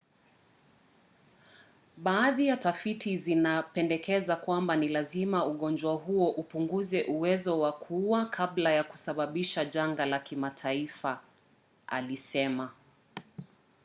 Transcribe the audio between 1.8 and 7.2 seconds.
baadhi ya tafiti zinapendekeza kwamba ni lazima ugonjwa huo upunguze